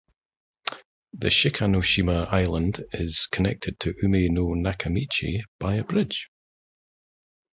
[1.13, 6.31] The Shikanoshima Island is connected to Umi no Nakamichi by a bridge.